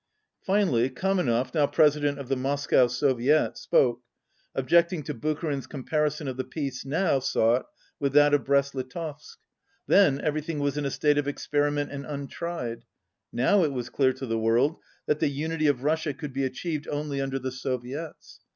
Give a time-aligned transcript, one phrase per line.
[0.41, 4.01] Finally, Kamenev, now President of the Mos cow Soviet, spoke,
[4.55, 7.67] objecting to Bucharin's com parison of the peace now sought
[7.99, 9.37] with that of Brest Litovsk.
[9.85, 12.83] Then everything was in a state of ex periment and untried.
[13.31, 16.87] Now it was clear to the world that the unity of Russia could be achieved
[16.87, 18.39] only under the Soviets.